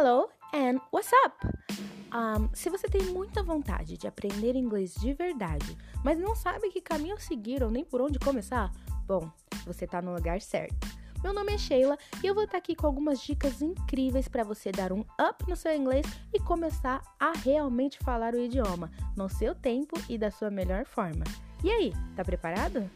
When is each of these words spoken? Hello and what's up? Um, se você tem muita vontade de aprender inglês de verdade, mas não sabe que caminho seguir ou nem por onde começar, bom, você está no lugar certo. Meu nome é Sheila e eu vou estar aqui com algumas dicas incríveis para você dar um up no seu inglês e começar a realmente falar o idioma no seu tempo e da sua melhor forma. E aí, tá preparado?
Hello 0.00 0.28
and 0.54 0.78
what's 0.92 1.10
up? 1.26 1.34
Um, 2.14 2.48
se 2.54 2.70
você 2.70 2.86
tem 2.86 3.06
muita 3.06 3.42
vontade 3.42 3.96
de 3.96 4.06
aprender 4.06 4.54
inglês 4.54 4.94
de 4.94 5.12
verdade, 5.12 5.76
mas 6.04 6.16
não 6.16 6.36
sabe 6.36 6.70
que 6.70 6.80
caminho 6.80 7.18
seguir 7.18 7.64
ou 7.64 7.70
nem 7.70 7.84
por 7.84 8.00
onde 8.00 8.16
começar, 8.16 8.70
bom, 9.08 9.28
você 9.66 9.86
está 9.86 10.00
no 10.00 10.14
lugar 10.14 10.40
certo. 10.40 10.86
Meu 11.20 11.32
nome 11.32 11.52
é 11.52 11.58
Sheila 11.58 11.98
e 12.22 12.28
eu 12.28 12.32
vou 12.32 12.44
estar 12.44 12.58
aqui 12.58 12.76
com 12.76 12.86
algumas 12.86 13.20
dicas 13.20 13.60
incríveis 13.60 14.28
para 14.28 14.44
você 14.44 14.70
dar 14.70 14.92
um 14.92 15.00
up 15.00 15.44
no 15.48 15.56
seu 15.56 15.74
inglês 15.74 16.06
e 16.32 16.38
começar 16.38 17.02
a 17.18 17.32
realmente 17.32 17.98
falar 17.98 18.34
o 18.34 18.40
idioma 18.40 18.92
no 19.16 19.28
seu 19.28 19.52
tempo 19.52 20.00
e 20.08 20.16
da 20.16 20.30
sua 20.30 20.48
melhor 20.48 20.84
forma. 20.84 21.24
E 21.64 21.72
aí, 21.72 21.92
tá 22.14 22.24
preparado? 22.24 22.88